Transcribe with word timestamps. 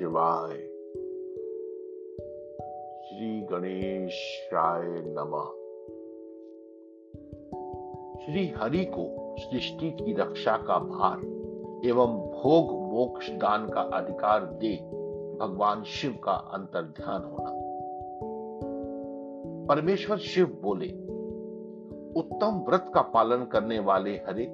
शिवाय 0.00 0.56
श्री 3.02 3.40
गणेशाय 3.40 4.82
नमः 4.84 5.48
श्री 8.24 8.48
हरि 8.48 8.84
को 8.84 9.36
सृष्टि 9.38 9.90
की 9.90 10.12
रक्षा 10.12 10.56
का 10.56 10.78
भार 10.78 11.18
एवं 11.88 12.06
भोग 12.06 12.92
मोक्ष 12.92 13.30
दान 13.30 13.68
का 13.68 13.80
अधिकार 13.80 14.44
दे 14.44 14.76
भगवान 15.40 15.82
शिव 15.82 16.18
का 16.24 16.32
अंतर 16.32 16.82
ध्यान 16.82 17.24
होना। 17.24 17.50
परमेश्वर 19.66 20.16
शिव 20.16 20.58
बोले, 20.62 20.88
उत्तम 22.20 22.64
व्रत 22.68 22.92
का 22.94 23.02
पालन 23.02 23.44
करने 23.44 23.78
वाले 23.78 24.10
हरे, 24.10 24.46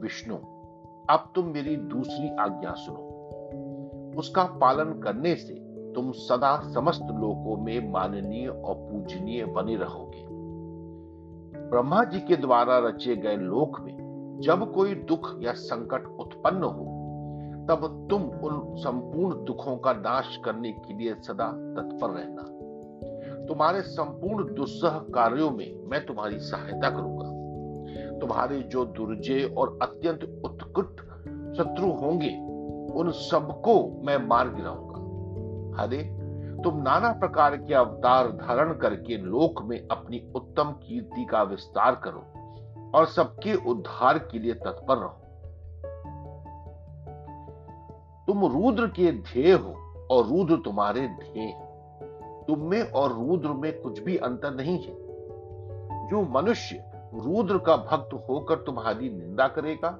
विष्णु, 0.00 0.36
अब 1.10 1.32
तुम 1.34 1.46
मेरी 1.46 1.76
दूसरी 1.76 2.36
आज्ञा 2.36 2.72
सुनो। 2.72 3.12
उसका 4.16 4.44
पालन 4.44 5.00
करने 5.00 5.34
से 5.34 5.54
तुम 5.94 6.12
सदा 6.12 6.72
समस्त 6.74 7.02
लोकों 7.02 7.56
में 7.56 7.92
माननीय 7.92 8.48
और 8.48 8.74
पूजनीय 8.74 9.44
बने 9.44 9.76
रहोगे। 9.76 10.26
ब्रह्मा 11.70 12.04
जी 12.04 12.20
के 12.20 12.36
द्वारा 12.36 12.78
रचे 12.78 13.16
गए 13.16 13.36
लोक 13.36 13.80
में 13.80 14.40
जब 14.42 14.72
कोई 14.72 14.94
दुख 14.94 15.38
या 15.40 15.52
संकट 15.52 16.06
उत्पन्न 16.20 16.62
हो, 16.62 16.98
तब 17.70 18.08
तुम 18.10 18.22
उन 18.22 18.76
संपूर्ण 18.76 19.44
दुखों 19.44 19.76
का 19.76 19.92
नाश 19.92 20.38
करने 20.44 20.72
के 20.72 20.94
लिए 20.94 21.14
सदा 21.14 21.46
तत्पर 21.46 22.10
रहना। 22.10 22.42
तुम्हारे 23.46 23.82
संपूर्ण 23.82 24.54
दुस्सह 24.54 24.88
कार्यों 24.88 25.50
में 25.50 25.86
मैं 25.86 26.06
तुम्हारी 26.06 26.38
सहायता 26.38 26.90
करूँगा। 26.90 27.42
तुम्हारे 28.18 28.58
जो 28.58 28.84
दुर्जय 28.84 29.54
और 29.58 29.78
अत्यंत 29.82 30.42
उत्कृष्ट 30.44 31.00
शत्रु 31.56 31.86
होंगे 31.86 32.51
उन 32.94 33.10
सबको 33.10 33.74
मैं 34.04 34.16
मार 34.26 34.48
गिराऊँगा 34.48 35.82
हरे 35.82 36.02
तुम 36.62 36.82
नाना 36.82 37.12
प्रकार 37.12 37.56
के 37.56 37.74
अवतार 37.74 38.28
धारण 38.28 38.72
करके 38.74 39.16
लोक 39.16 39.62
में 39.62 39.88
अपनी 39.88 40.32
उत्तम 40.36 40.70
कीर्ति 40.82 41.24
का 41.24 41.42
विस्तार 41.42 41.94
करो 42.04 42.24
और 42.94 43.06
सबके 43.06 43.54
उद्धार 43.70 44.18
के 44.18 44.38
लिए 44.38 44.54
तत्पर 44.54 44.96
रहो। 44.96 45.18
तुम 48.26 48.44
रुद्र 48.46 48.86
के 48.86 49.12
ध्येय 49.12 49.52
हो 49.52 49.74
और 50.10 50.26
रुद्र 50.26 50.56
तुम्हारे 50.56 51.06
ध्येय 51.08 51.52
तुम 52.48 52.58
में 52.60 52.82
और 52.82 53.12
रुद्र 53.12 53.48
में 53.48 53.72
कुछ 53.80 54.02
भी 54.02 54.16
अंतर 54.16 54.54
नहीं 54.54 54.78
है। 54.78 54.94
जो 56.08 56.22
मनुष्य 56.30 56.84
रुद्र 57.14 57.58
का 57.58 57.76
भक्त 57.76 58.14
होकर 58.28 58.56
तुम्हारी 58.56 59.10
निंदा 59.10 59.46
करेगा 59.48 59.98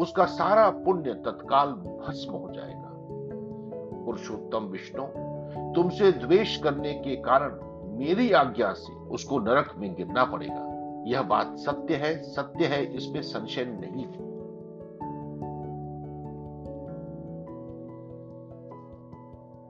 उसका 0.00 0.24
सारा 0.24 0.70
पुण्य 0.70 1.14
तत्काल 1.14 1.68
भस्म 1.68 2.32
हो 2.32 2.50
जाएगा। 2.52 2.90
पुरुषोत्तम 4.04 4.64
विष्णु, 4.64 5.06
तुमसे 5.74 6.12
द्वेष 6.12 6.56
करने 6.56 6.94
के 6.94 7.16
कारण 7.16 7.58
मेरी 7.98 8.32
आज्ञा 8.32 8.72
से 8.72 8.92
उसको 8.92 9.38
नरक 9.38 9.74
में 9.76 9.94
गिरना 9.94 10.24
पड़ेगा। 10.24 10.66
यह 11.06 11.22
बात 11.22 11.56
सत्य 11.56 11.94
है 11.94 12.22
सत्य 12.22 12.64
है, 12.64 12.96
इसमें 12.96 13.22
संशय 13.22 13.64
नहीं 13.64 14.04
है। 14.04 14.30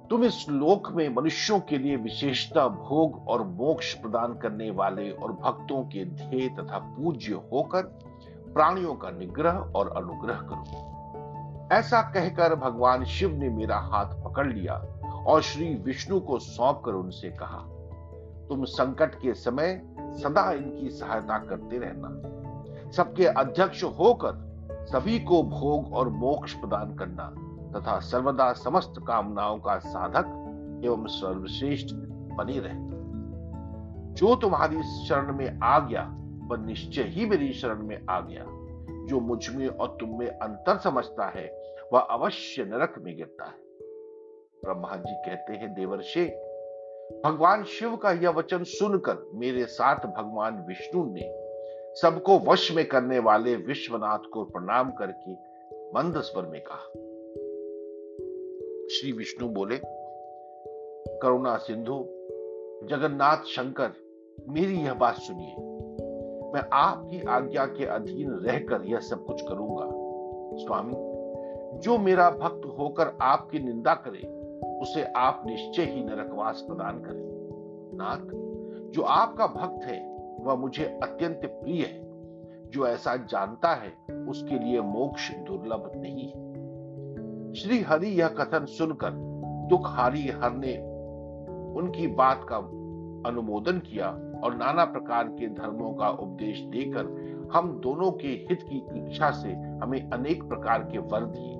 तुम 0.08 0.24
इस 0.24 0.46
लोक 0.50 0.92
में 0.92 1.08
मनुष्यों 1.14 1.60
के 1.60 1.78
लिए 1.78 1.96
विशेषता 1.96 2.68
भोग 2.68 3.28
और 3.28 3.46
मोक्ष 3.46 3.94
प्रदान 3.94 4.34
करने 4.34 4.70
वाले 4.70 5.10
और 5.10 5.32
भक्तों 5.32 5.82
के 5.82 6.04
ध्येय 6.04 6.48
तथा 6.48 6.78
पूज्य 6.78 7.32
होकर 7.52 8.09
प्राणियों 8.54 8.94
का 8.94 9.10
निग्रह 9.10 9.58
और 9.76 9.88
अनुग्रह 9.96 10.40
करो। 10.42 10.88
ऐसा 11.72 12.00
कहकर 12.02 12.54
भगवान 12.54 13.04
शिव 13.04 13.36
ने 13.36 13.48
मेरा 13.48 13.76
हाथ 13.76 14.14
पकड़ 14.24 14.46
लिया 14.46 14.74
और 15.26 15.42
श्री 15.42 15.74
विष्णु 15.74 16.20
को 16.20 16.38
सौंप 16.38 16.82
कर 16.84 16.92
उनसे 16.92 17.30
कहा, 17.30 17.58
तुम 18.48 18.64
संकट 18.64 19.14
के 19.14 19.34
समय 19.34 19.80
सदा 20.22 20.50
इनकी 20.52 20.90
सहायता 20.90 21.38
करते 21.38 21.78
रहना। 21.78 22.90
सबके 22.90 23.26
अध्यक्ष 23.26 23.84
होकर 23.98 24.48
सभी 24.92 25.18
को 25.20 25.42
भोग 25.42 25.92
और 25.94 26.08
मोक्ष 26.08 26.54
प्रदान 26.54 26.94
करना 26.96 27.32
तथा 27.72 27.98
सर्वदा 28.00 28.52
समस्त 28.52 28.94
कामनाओं 29.06 29.58
का 29.58 29.78
साधक 29.78 30.36
एवं 30.84 31.06
सर्वश्रेष्ठ 31.06 31.94
बने 32.36 32.58
रहना। 32.58 32.88
जो 34.14 34.34
तुम्हारी 34.36 34.82
शरण 34.82 35.36
में 35.36 35.60
आ 35.62 35.78
गया 35.78 36.02
वह 36.50 36.66
निश्चय 36.66 37.02
ही 37.02 37.26
मेरी 37.26 37.52
शरण 37.52 37.82
में 37.82 38.06
आ 38.10 38.20
गया। 38.20 38.46
जो 39.06 39.20
मुझमें 39.20 39.68
और 39.68 39.96
तुम 40.00 40.18
में 40.18 40.28
अंतर 40.28 40.78
समझता 40.78 41.28
है, 41.28 41.74
वह 41.92 42.00
अवश्य 42.00 42.64
नरक 42.64 42.94
में 42.98 43.16
गिरता 43.16 43.44
है। 43.44 43.70
ब्रह्मा 44.64 44.96
जी 44.96 45.14
कहते 45.14 45.52
हैं, 45.52 45.74
देवर्षे, 45.74 46.50
भगवान 47.24 47.64
शिव 47.64 47.96
का 47.96 48.12
यह 48.12 48.30
वचन 48.30 48.64
सुनकर 48.64 49.30
मेरे 49.34 49.64
साथ 49.64 49.96
भगवान 49.96 50.64
विष्णु 50.68 51.04
ने 51.04 51.50
सबको 51.94 52.38
वश 52.38 52.72
में 52.72 52.88
करने 52.88 53.18
वाले 53.18 53.56
विश्वनाथ 53.56 54.18
को 54.32 54.44
प्रणाम 54.44 54.90
करके 54.90 55.32
मंद 55.94 56.20
स्वर 56.20 56.46
में 56.46 56.60
कहा। 56.60 56.88
श्री 58.88 59.12
विष्णु 59.12 59.48
बोले, 59.48 59.80
करुणा 61.18 61.56
सिंधु, 61.56 62.04
जगन्नाथ 62.86 63.44
शंकर, 63.44 63.90
मेरी 64.48 64.74
यह 64.74 64.94
बात 64.94 65.14
सुनिए। 65.14 65.69
मैं 66.54 66.62
आपकी 66.72 67.22
आज्ञा 67.22 67.66
के 67.66 67.84
अधीन 67.84 68.30
रहकर 68.30 68.82
यह 68.82 68.98
सब 68.98 69.24
कुछ 69.24 69.42
करूँगा। 69.42 69.86
स्वामी, 70.64 70.94
जो 71.78 71.98
मेरा 71.98 72.30
भक्त 72.30 72.60
होकर 72.78 73.18
आपकी 73.22 73.58
निंदा 73.58 73.94
करे, 73.94 74.40
उसे 74.80 75.04
आप 75.04 75.42
निश्चय 75.46 75.82
ही 75.82 76.04
नरकवास 76.04 76.64
प्रदान 76.66 76.98
करें। 76.98 77.30
नाथ, 77.94 78.50
जो 78.90 79.02
आपका 79.02 79.46
भक्त 79.46 79.84
है, 79.84 80.16
वह 80.40 80.54
मुझे 80.54 80.84
अत्यंत 80.84 81.40
प्रिय 81.44 81.84
है। 81.84 82.10
जो 82.70 82.86
ऐसा 82.86 83.16
जानता 83.16 83.74
है, 83.74 84.16
उसके 84.28 84.58
लिए 84.58 84.80
मोक्ष 84.80 85.34
दुर्लभ 85.34 85.92
नहीं 85.96 86.28
है। 86.28 86.50
श्री 87.54 87.80
हरि 87.80 88.08
यह 88.08 88.28
कथन 88.28 88.64
सुनकर 88.64 89.10
दुख 89.70 89.82
हारी 89.84 90.28
हर 90.28 90.50
ने 90.50 90.76
उनकी 91.78 92.06
बात 92.06 92.46
का 92.48 92.56
अनुमोदन 93.30 93.78
किया 93.78 94.18
और 94.44 94.56
नाना 94.56 94.84
प्रकार 94.84 95.28
के 95.28 95.48
धर्मों 95.48 95.92
का 95.94 96.08
उपदेश 96.08 96.60
देकर 96.60 97.06
हम 97.52 97.80
दोनों 97.80 98.10
के 98.12 98.28
हित 98.28 98.62
की 98.62 98.76
इच्छा 98.76 99.30
से 99.30 99.52
हमें 99.52 100.10
अनेक 100.10 100.42
प्रकार 100.42 100.82
के 100.82 100.98
वर 100.98 101.24
दिए। 101.24 101.58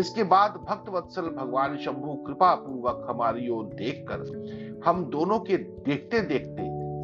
इसके 0.00 0.22
बाद 0.22 0.50
भक्त 0.68 0.88
वत्सल 0.88 1.22
भगवान 1.22 1.76
शंभु 1.76 2.14
कृपा 2.26 2.54
पूर्वक 2.54 3.06
हमारी 3.10 3.48
ओर 3.48 3.64
देखकर 3.64 4.82
हम 4.84 5.04
दोनों 5.04 5.38
के 5.40 5.56
देखते 5.56 6.20
देखते 6.20 6.62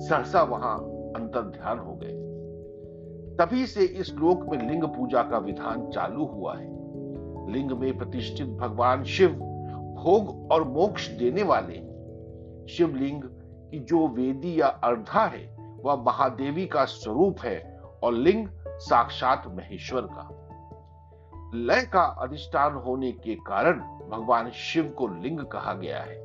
सहसा 0.08 0.42
वहाँ 0.42 0.76
अंतर 1.16 1.40
ध्यान 1.40 1.78
हो 1.78 1.94
गए। 1.94 2.18
तभी 3.36 3.66
से 3.66 3.84
इस 3.84 4.14
लोक 4.14 4.44
में 4.48 4.70
लिंग 4.70 4.84
पूजा 4.84 5.22
का 5.22 5.38
विधान 5.38 5.86
चालू 5.90 6.24
हुआ 6.24 6.56
है। 6.56 6.68
लिंग 7.52 7.70
में 7.70 7.98
प्रतिष्ठित 7.98 8.46
भगवान 8.46 9.04
शिव 9.04 9.28
भोग 9.94 10.52
और 10.52 10.64
मोक्ष 10.68 11.08
देने 11.08 11.42
वाले 11.42 11.78
शिवलिंग 12.68 13.22
की 13.70 13.78
जो 13.78 14.08
वेदी 14.08 14.60
या 14.60 14.66
अर्धा 14.66 15.26
है, 15.26 15.56
वह 15.84 15.96
महादेवी 15.96 16.66
का 16.66 16.84
स्वरूप 16.84 17.40
है 17.40 17.80
और 18.02 18.12
लिंग 18.12 18.48
साक्षात 18.68 19.42
महेश्वर 19.46 20.00
का। 20.00 20.36
लय 21.54 21.82
का 21.92 22.02
अधिष्ठान 22.02 22.74
होने 22.74 23.12
के 23.12 23.34
कारण 23.34 23.80
भगवान 24.10 24.50
शिव 24.50 24.84
को 24.98 25.08
लिंग 25.08 25.40
कहा 25.40 25.74
गया 25.74 26.02
है, 26.02 26.24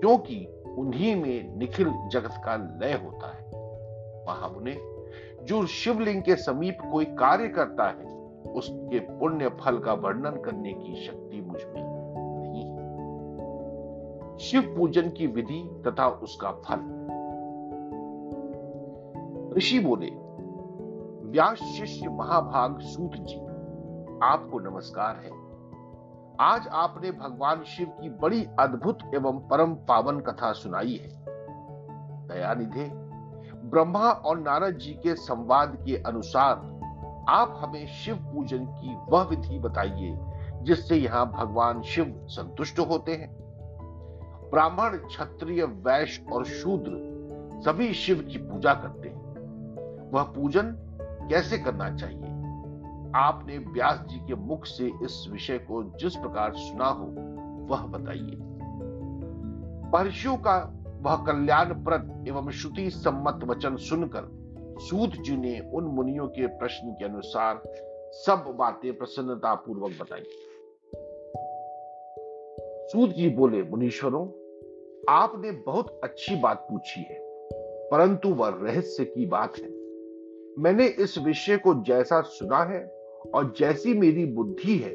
क्योंकि 0.00 0.62
उन्हीं 0.78 1.16
में 1.16 1.56
निखिल 1.56 1.92
जगत 2.12 2.34
का 2.44 2.56
लय 2.56 2.92
होता 2.92 3.26
है। 3.28 3.46
महामुने, 4.28 4.76
जो 5.44 5.66
शिवलिंग 5.66 6.22
के 6.22 6.36
समीप 6.36 6.78
कोई 6.92 7.04
कार्य 7.04 7.48
करता 7.48 7.88
है, 7.88 8.16
उसके 8.52 8.98
पुण्य 8.98 9.48
फल 9.48 9.78
का 9.78 9.92
वर्णन 9.92 10.42
करने 10.42 10.72
की 10.72 11.06
शक्ति 11.06 11.40
मुझमें 11.40 11.74
नहीं 11.74 11.84
है 11.84 11.85
शिव 14.40 14.62
पूजन 14.76 15.08
की 15.10 15.26
विधि 15.26 15.82
तथा 15.86 16.06
उसका 16.08 16.50
फल। 16.50 16.80
ऋषि 19.56 19.78
बोले 19.78 20.10
व्यास 21.30 21.58
शिष्य 21.58 22.08
महाभाग 22.08 22.78
सूत 22.80 23.12
जी, 23.16 23.36
आपको 24.22 24.58
नमस्कार 24.58 25.16
है। 25.16 25.30
आज 26.40 26.68
आपने 26.68 27.10
भगवान 27.10 27.64
शिव 27.64 27.86
की 27.86 28.08
बड़ी 28.08 28.46
अद्भुत 28.60 28.98
एवं 29.14 29.38
परम 29.48 29.74
पावन 29.74 30.20
कथा 30.20 30.52
सुनाई 30.52 30.96
है। 30.96 31.24
दयानिधे 32.28 32.90
ब्रह्मा 33.64 34.10
और 34.10 34.38
नारद 34.38 34.78
जी 34.78 34.92
के 34.92 35.14
संवाद 35.14 35.76
के 35.86 35.96
अनुसार 36.02 36.56
आप 37.28 37.58
हमें 37.64 37.86
शिव 37.86 38.16
पूजन 38.16 38.66
की 38.66 38.96
वह 39.08 39.22
विधि 39.22 39.58
बताइए, 39.58 40.16
जिससे 40.62 40.96
यहाँ 40.96 41.32
भगवान 41.32 41.82
शिव 41.82 42.26
संतुष्ट 42.28 42.78
होते 42.78 43.14
हैं। 43.14 43.45
ब्राह्मण, 44.56 44.96
क्षत्रिय, 44.96 45.64
वैश्य 45.64 46.26
और 46.32 46.44
शूद्र 46.44 46.90
सभी 47.64 47.92
शिव 47.92 48.28
की 48.32 48.38
पूजा 48.38 48.74
करते 48.74 49.08
हैं। 49.08 49.34
वह 50.10 50.22
पूजन 50.22 50.76
कैसे 51.02 51.58
करना 51.58 51.96
चाहिए? 51.96 52.24
आपने 53.14 53.58
व्यास 53.58 54.04
जी 54.08 54.18
के 54.18 54.34
मुख 54.34 54.66
से 54.66 54.86
इस 54.86 55.26
विषय 55.32 55.58
को 55.58 55.98
जिस 55.98 56.16
प्रकार 56.16 56.52
सुना 56.54 56.86
हो, 56.86 57.04
वह 57.66 57.86
बताइए। 57.86 58.36
महर्षियों 59.90 60.36
का 60.36 60.84
वह 61.02 61.16
कल्याणप्रद 61.16 62.24
एवं 62.28 62.50
श्रुति 62.50 62.90
सम्मत 62.90 63.44
वचन 63.44 63.76
सुनकर 63.76 64.28
सूत 64.80 65.10
जी 65.10 65.36
ने 65.36 65.60
उन 65.60 65.84
मुनियों 65.84 66.26
के 66.26 66.46
प्रश्न 66.46 66.92
के 66.92 67.04
अनुसार 67.04 67.62
सब 68.12 68.54
बातें 68.58 68.98
प्रसन्नता 68.98 69.54
पूर्वक 69.54 69.92
बताई। 70.00 70.22
सूत 72.92 73.10
जी 73.10 73.28
बोले, 73.28 73.62
मुनीश्वरों 73.62 74.45
आपने 75.08 75.50
बहुत 75.50 76.00
अच्छी 76.04 76.36
बात 76.36 76.66
पूछी 76.70 77.00
है, 77.00 77.18
परंतु 77.90 78.28
वह 78.28 78.48
रहस्य 78.62 79.04
की 79.04 79.26
बात 79.26 79.58
है। 79.58 79.68
मैंने 80.58 80.86
इस 80.86 81.18
विषय 81.18 81.56
को 81.56 81.74
जैसा 81.82 82.20
सुना 82.20 82.62
है 82.64 82.84
और 83.34 83.52
जैसी 83.58 83.94
मेरी 83.94 84.24
बुद्धि 84.24 84.76
है, 84.76 84.94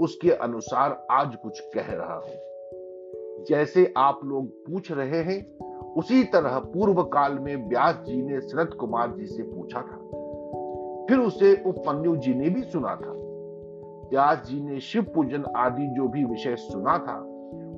उसके 0.00 0.30
अनुसार 0.30 1.06
आज 1.10 1.34
कुछ 1.34 1.60
कह 1.60 1.92
रहा 1.92 2.14
हूँ। 2.14 3.44
जैसे 3.48 3.92
आप 3.96 4.20
लोग 4.24 4.46
पूछ 4.66 4.92
रहे 4.92 5.22
हैं, 5.22 5.58
उसी 5.94 6.24
तरह 6.24 6.58
पूर्व 6.58 7.02
काल 7.02 7.38
में 7.38 7.68
व्यास 7.68 7.94
जी 8.06 8.22
ने 8.22 8.40
शरद 8.40 8.74
कुमार 8.74 9.10
जी 9.10 9.26
से 9.26 9.42
पूछा 9.42 9.80
था। 9.80 9.96
फिर 11.08 11.18
उसे 11.18 11.54
उपमन्यु 11.66 12.16
जी 12.16 12.34
ने 12.34 12.50
भी 12.50 12.62
सुना 12.62 12.94
था। 12.96 13.12
व्यास 14.10 14.46
जी 14.46 14.60
ने 14.60 14.80
शिव 14.80 15.02
पूजन 15.14 15.44
आदि 15.56 15.86
जो 15.86 16.08
भी 16.08 16.24
विषय 16.24 16.56
सुना 16.56 16.98
था 16.98 17.29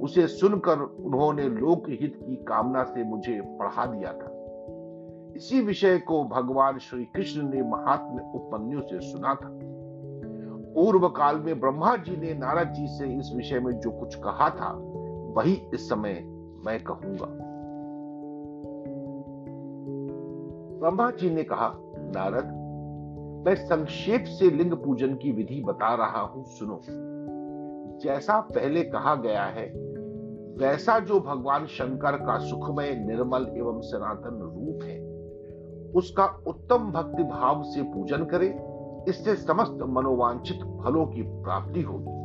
उसे 0.03 0.27
सुनकर 0.27 0.79
उन्होंने 0.79 1.49
लोक 1.49 1.85
हित 1.89 2.21
की 2.23 2.37
कामना 2.37 2.85
से 2.85 3.05
मुझे 3.05 3.41
पढ़ा 3.45 3.87
दिया 3.87 4.13
था। 4.13 4.39
इसी 5.37 5.61
विषय 5.61 5.99
को 5.99 6.25
भगवान 6.25 6.79
श्री 6.79 7.05
कृष्ण 7.05 7.43
ने 7.43 7.63
महात्म 7.63 8.19
उपमन्यु 8.35 8.81
से 8.81 9.01
सुना 9.01 9.35
था। 9.35 9.59
पूर्व 10.75 11.09
काल 11.09 11.37
में 11.37 11.61
ब्रह्मा 11.61 11.97
जी 11.97 12.17
ने 12.17 12.35
नारद 12.35 12.69
जी 12.69 12.87
से 12.87 13.19
इस 13.19 13.33
विषय 13.37 13.61
में 13.61 13.73
जो 13.73 13.91
कुछ 13.91 14.15
कहा 14.15 14.51
था, 14.51 14.73
वही 15.37 15.63
इस 15.75 15.89
समय 15.89 16.13
मैं 16.67 16.85
कहूँगा। 16.85 17.27
ब्रह्मा 20.79 21.11
जी 21.11 21.31
ने 21.31 21.43
कहा, 21.43 21.73
नारद, 21.97 22.59
मैं 23.47 23.55
संक्षेप 23.55 24.25
से 24.25 24.51
लिंग 24.51 24.73
पूजन 24.73 25.15
की 25.15 25.33
विधि 25.33 25.63
बता 25.67 25.95
रहा 25.95 26.21
हूँ, 26.21 26.45
सुनो। 26.45 26.81
जैसा 27.99 28.41
पहले 28.41 28.83
कहा 28.83 29.15
गया 29.15 29.45
है 29.45 29.82
वैसा 30.59 30.99
जो 30.99 31.21
भगवान 31.21 31.67
शंकर 31.67 32.17
का 32.17 32.39
सुखमय, 32.39 32.95
निर्मल 32.95 33.47
एवं 33.57 33.81
सनातन 33.81 34.39
रूप 34.43 34.83
है, 34.83 34.99
उसका 35.93 36.25
उत्तम 36.47 36.91
भक्ति 36.93 37.23
भाव 37.23 37.63
से 37.63 37.83
पूजन 37.83 38.25
करे, 38.25 38.49
इससे 39.09 39.37
समस्त 39.37 39.79
मनोवांछित 39.83 40.57
फलों 40.57 41.07
की 41.07 41.23
प्राप्ति 41.23 41.83
होगी। 41.83 42.21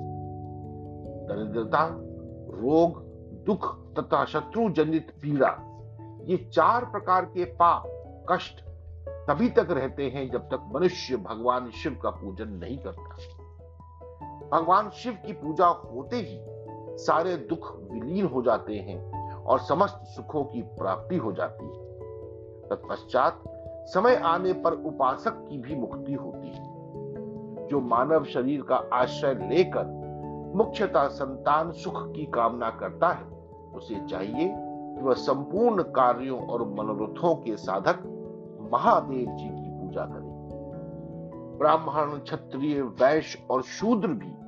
दरिद्रता, 1.27 1.87
रोग, 2.61 3.01
दुख 3.45 3.93
तथा 3.93 4.25
शत्रु 4.25 4.69
जनित 4.69 5.11
पीड़ा, 5.21 5.55
ये 6.25 6.37
चार 6.37 6.85
प्रकार 6.85 7.25
के 7.25 7.45
पाप, 7.45 7.83
कष्ट 8.31 8.61
तभी 9.29 9.49
तक 9.49 9.67
रहते 9.71 10.03
हैं 10.09 10.29
जब 10.31 10.39
तक 10.39 10.69
मनुष्य 10.75 11.17
भगवान 11.17 11.69
शिव 11.69 11.99
का 12.03 12.09
पूजन 12.09 12.49
नहीं 12.49 12.77
करता। 12.77 13.15
भगवान 14.51 14.89
शिव 14.89 15.17
की 15.25 15.33
पूजा 15.33 15.67
होते 15.67 16.17
ही 16.17 16.37
सारे 16.97 17.37
दुख 17.37 17.91
विलीन 17.91 18.25
हो 18.25 18.41
जाते 18.41 18.75
हैं 18.75 19.33
और 19.33 19.59
समस्त 19.59 19.99
सुखों 20.03 20.43
की 20.43 20.61
प्राप्ति 20.61 21.17
हो 21.17 21.31
जाती 21.31 21.65
है। 21.65 21.87
तत्पश्चात 22.69 23.43
समय 23.85 24.15
आने 24.15 24.53
पर 24.53 24.73
उपासक 24.73 25.31
की 25.31 25.57
भी 25.57 25.75
मुक्ति 25.75 26.13
होती 26.13 26.47
है। 26.47 26.77
जो 27.67 27.79
मानव 27.81 28.23
शरीर 28.23 28.61
का 28.61 28.75
आश्रय 28.93 29.33
लेकर 29.33 30.07
मुख्यतः 30.55 31.07
संतान 31.07 31.71
सुख 31.71 32.11
की 32.11 32.25
कामना 32.25 32.69
करता 32.69 33.09
है, 33.09 33.25
उसे 33.75 34.07
चाहिए 34.07 34.55
कि 34.97 35.01
वह 35.01 35.13
संपूर्ण 35.13 35.83
कार्यों 35.83 36.47
और 36.47 36.61
मनोरथों 36.61 37.35
के 37.35 37.57
साधक 37.57 37.99
महादेव 38.73 39.27
जी 39.35 39.49
की 39.49 39.69
पूजा 39.69 40.05
करे। 40.05 40.37
ब्राह्मण, 41.57 42.19
क्षत्रिय, 42.19 42.81
वैश्य 42.81 43.47
और 43.49 43.61
शूद्र 43.61 44.07
भी 44.07 44.46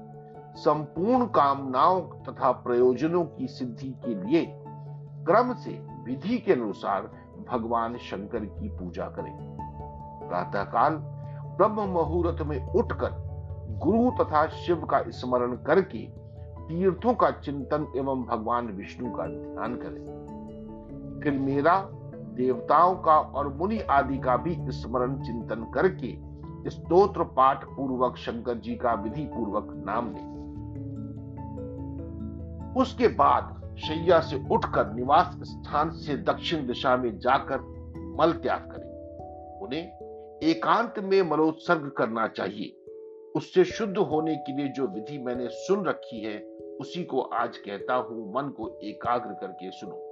संपूर्ण 0.56 1.26
कामनाओं 1.26 2.02
तथा 2.02 2.52
प्रयोजनों 2.52 3.26
की 3.26 3.48
सिद्धि 3.48 3.90
के 4.06 4.14
लिए 4.16 4.46
क्रम 5.26 5.54
से 5.54 5.88
विधि 6.04 6.38
के 6.38 6.54
अनुसार 6.54 7.12
भगवान 7.52 7.98
शंकर 7.98 8.46
की 8.46 8.70
पूजा 8.70 9.06
करें। 9.06 9.58
प्रातःकाल 10.30 10.94
ब्रह्म 11.58 11.82
मुहूर्त 11.82 12.42
में 12.42 12.74
उठकर 12.74 13.10
गुरु 13.84 14.24
तथा 14.24 14.48
शिव 14.48 14.86
का 14.86 15.04
स्मरण 15.08 15.56
करके 15.56 16.06
तीर्थों 16.68 17.14
का 17.14 17.32
चिंतन 17.32 17.94
एवं 17.96 18.24
भगवान 18.24 18.68
विष्णु 18.68 19.12
का 19.12 19.28
ध्यान 19.28 19.76
करें। 19.76 21.20
फिर 21.24 21.34
मेरा 21.34 21.90
देवताओं 22.34 22.96
का 22.96 23.20
और 23.20 23.54
मुनि 23.54 23.80
आदि 23.80 24.18
का 24.18 24.38
भी 24.38 24.58
स्मरण 24.60 25.22
चिंतन 25.22 25.72
करके 25.74 26.18
स्तोत्र 26.70 27.24
पाठ 27.24 27.64
पूर्वक 27.64 28.18
शंकर 28.18 28.54
जी 28.54 28.76
का 28.76 28.94
विधि 28.94 29.26
पूर्वक 29.26 29.84
नाम 29.86 30.12
लें। 30.12 30.39
उसके 32.78 33.08
बाद 33.08 33.56
शैया 33.78 34.20
से 34.20 34.36
उठकर 34.52 34.94
निवास 34.94 35.40
स्थान 35.44 35.90
से 35.90 36.18
दक्षिण 36.18 36.68
दिशा 36.68 36.98
में 36.98 37.20
जाकर 37.20 37.60
मल 38.20 38.32
त्याग 38.34 38.60
करें। 38.60 38.90
उन्हें 39.62 39.84
एकांत 40.44 40.94
में 41.00 41.22
मलोत्सर्ग 41.22 41.92
करना 41.98 42.28
चाहिए। 42.28 42.76
उससे 43.36 43.64
शुद्ध 43.64 43.98
होने 43.98 44.36
के 44.36 44.58
लिए 44.58 44.68
जो 44.68 44.88
विधि 44.88 45.18
मैंने 45.18 45.48
सुन 45.48 45.86
रखी 45.86 46.24
है, 46.24 46.44
उसी 46.82 47.04
को 47.04 47.22
आज 47.22 47.58
कहता 47.58 47.94
हूँ, 47.94 48.34
मन 48.36 48.50
को 48.50 48.80
एकाग्र 48.84 49.34
करके 49.34 49.72
सुनो। 49.72 50.06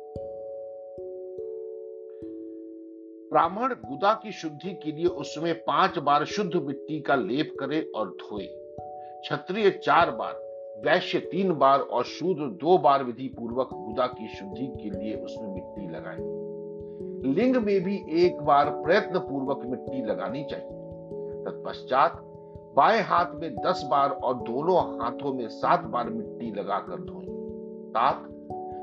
ब्राह्मण 3.32 3.74
गुदा 3.74 4.14
की 4.14 4.32
शुद्धि 4.32 4.74
के 4.74 4.92
लिए 4.92 5.06
उसमें 5.06 5.56
पाँच 5.56 5.98
बार 5.98 6.26
शुद्ध 6.26 6.56
मिट्टी 6.56 7.02
का 7.02 7.16
लेप 7.16 7.56
करे 7.60 7.92
और 7.96 8.10
धोए। 8.10 8.48
क्षत्रिय 9.22 9.70
चार 9.70 10.12
बार 10.12 10.47
वैश्य 10.86 11.20
तीन 11.20 11.54
बार 11.54 11.80
और 11.80 12.04
शूद्र 12.04 12.44
दो 12.44 12.78
बार 12.78 13.04
विधि 13.04 13.28
पूर्वक 13.28 13.70
गुदा 13.74 14.08
की 14.08 14.28
शुद्धि 14.28 14.68
के 14.68 14.90
लिए 14.90 15.16
उसमें 15.16 15.48
मिट्टी 15.48 15.88
लगाए 15.88 16.18
लिंग 17.34 17.56
में 17.56 17.84
भी 17.84 17.96
एक 18.26 18.42
बार 18.42 18.70
प्रयत्न 18.70 19.20
पूर्वक 19.20 19.66
मिट्टी 19.66 20.06
लगानी 20.06 20.44
चाहिए। 20.44 20.68
तत्पश्चात 21.46 22.22
बाएँ 22.76 23.02
हाथ 23.02 23.26
में 23.34 23.56
दस 23.56 23.88
बार 23.92 24.10
और 24.10 24.34
दोनों 24.34 25.02
हाथों 25.02 25.34
में 25.34 25.48
सात 25.48 25.84
बार 25.84 26.10
मिट्टी 26.10 26.52
लगाकर 26.52 27.02
धोएँ। 27.02 27.26
सात, 27.90 28.28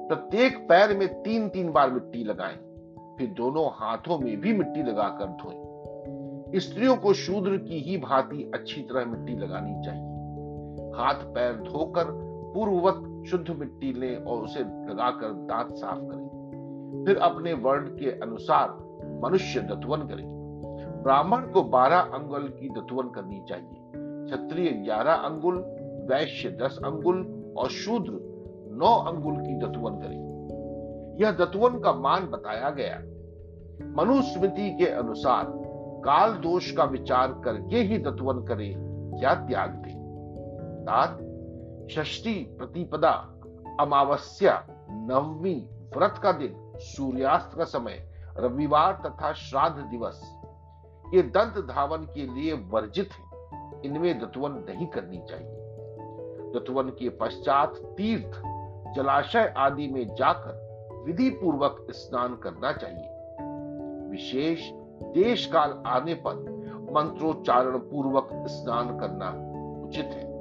प्रत्येक 0.09 0.57
पैर 0.59 0.97
में 0.99 1.09
तीन 1.23 1.49
तीन 1.49 1.73
बार 1.73 1.91
मिट्टी 1.91 2.25
लगाएँ, 2.25 2.57
फिर 3.19 3.29
दोनों 3.29 3.67
हाथों 3.73 4.19
में 4.19 4.41
भी 4.41 4.53
मिट्टी 4.53 4.83
लगाकर 4.83 5.27
धोएँ। 5.27 6.61
स्त्रियों 6.61 6.97
को 6.97 7.13
शूद्र 7.15 7.57
की 7.57 7.81
ही 7.81 7.97
भांति 7.99 8.51
अच्छी 8.55 8.81
तरह 8.83 9.05
मिट्टी 9.05 9.33
लगानी 9.33 9.85
चाहिए। 9.85 10.14
हाथ 10.95 11.15
पैर 11.15 11.53
धोकर 11.53 12.05
पूर्ववत 12.55 13.27
शुद्ध 13.27 13.51
मिट्टी 13.51 13.93
लें 13.93 14.17
और 14.17 14.43
उसे 14.43 14.61
लगाकर 14.61 15.29
दांत 15.29 15.69
साफ़ 15.73 15.99
करें। 15.99 17.05
फिर 17.07 17.17
अपने 17.17 17.53
वर्ण 17.53 17.87
के 17.87 18.21
अनुसार 18.21 18.69
मनुष्य 19.25 19.61
दत्वन 19.61 19.99
करें। 19.99 20.35
ब्राह्मण 21.03 21.39
को 21.39 21.63
बारह 21.63 21.99
अंगुल 21.99 22.43
की 22.43 22.69
दत्वन 22.69 23.09
करनी 23.09 23.45
चाहिए। 23.49 23.93
क्षत्रिय 23.97 24.71
ग्यारह 24.71 25.13
अंगुल, 25.13 25.55
वैश्य 26.11 26.49
दस 26.49 26.79
अंगुल 26.85 27.45
और 27.59 27.69
शूद्र 27.69 28.13
नौ 28.71 28.95
अंगुल 28.95 29.37
की 29.37 29.59
दत्वन 29.59 29.93
करें। 29.95 30.25
यह 31.21 31.31
दत्वन 31.31 31.79
का 31.81 31.93
मान 31.93 32.27
बताया 32.27 32.71
गया। 32.71 33.01
मनुस्मृति 33.97 34.77
के 34.77 34.87
अनुसार 34.87 35.47
काल 36.05 36.33
दोष 36.33 36.73
का 36.73 36.85
विचार 36.85 37.43
करके 37.45 37.77
ही 37.77 37.99
दत्वन 37.99 38.45
करें 38.45 38.71
या 39.23 39.35
त्याग 39.35 39.71
दें? 39.71 39.94
अर्थात 40.89 41.19
षष्ठी 41.91 42.35
प्रतिपदा 42.35 43.11
अमावस्या 43.81 44.67
नवमी 44.91 45.69
व्रत 45.97 46.15
का 46.23 46.33
दिन 46.33 46.73
सूर्यास्त 46.77 47.57
का 47.57 47.65
समय 47.65 48.09
रविवार 48.37 49.03
तथा 49.07 49.33
श्राद्ध 49.33 49.77
दिवस। 49.77 50.37
ये 51.15 51.23
दंत 51.23 51.65
धावन 51.65 51.99
के 51.99 52.35
लिए 52.35 52.53
वर्जित 52.53 53.09
है। 53.13 53.41
इनमें 53.85 54.19
दत्वन 54.19 54.51
नहीं 54.53 54.87
करनी 54.87 55.19
चाहिए। 55.19 55.57
दत्वन 56.55 56.89
के 56.89 57.09
पश्चात 57.09 57.75
तीर्थ, 57.77 58.33
जलाशय 58.97 59.55
आदि 59.57 59.87
में 59.87 60.15
जाकर 60.15 60.65
विधि 61.07 61.31
पूर्वक 61.31 61.87
स्नान 61.91 62.37
करना 62.37 62.73
चाहिए। 62.73 63.11
विशेष 64.11 64.71
देश 65.03 65.47
काल 65.47 65.83
आने 65.87 66.15
पर 66.15 66.35
मंत्रोच्चारण 66.93 67.79
पूर्वक 67.79 68.29
स्नान 68.33 68.99
करना 68.99 69.31
उचित 69.87 70.05
है। 70.05 70.34